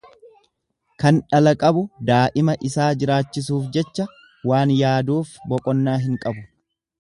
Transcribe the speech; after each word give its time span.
Kan 1.01 1.17
dhala 1.33 1.51
qabu, 1.63 1.83
daa'ima 2.09 2.55
isaa 2.69 2.87
jiraachisuuf 3.03 3.67
jecha 3.77 4.09
waan 4.53 4.75
yaaduuf 4.79 5.35
boqonnaa 5.53 5.97
hin 6.09 6.19
qabu. 6.27 6.45